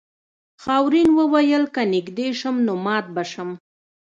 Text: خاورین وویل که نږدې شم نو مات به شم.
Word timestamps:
خاورین 0.63 1.09
وویل 1.15 1.63
که 1.75 1.81
نږدې 1.93 2.27
شم 2.39 2.55
نو 2.65 2.73
مات 2.85 3.05
به 3.15 3.23
شم. 3.31 3.49